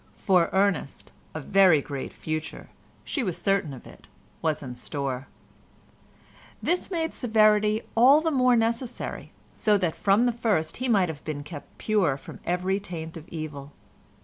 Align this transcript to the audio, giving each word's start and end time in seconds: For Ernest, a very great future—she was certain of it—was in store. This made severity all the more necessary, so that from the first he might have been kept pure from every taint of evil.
For 0.17 0.49
Ernest, 0.51 1.11
a 1.35 1.39
very 1.39 1.79
great 1.79 2.11
future—she 2.11 3.21
was 3.21 3.37
certain 3.37 3.71
of 3.71 3.85
it—was 3.85 4.63
in 4.63 4.73
store. 4.73 5.27
This 6.59 6.89
made 6.89 7.13
severity 7.13 7.83
all 7.93 8.19
the 8.19 8.31
more 8.31 8.55
necessary, 8.55 9.31
so 9.55 9.77
that 9.77 9.95
from 9.95 10.25
the 10.25 10.31
first 10.31 10.77
he 10.77 10.87
might 10.89 11.09
have 11.09 11.23
been 11.23 11.43
kept 11.43 11.77
pure 11.77 12.17
from 12.17 12.39
every 12.45 12.79
taint 12.79 13.15
of 13.15 13.29
evil. 13.29 13.73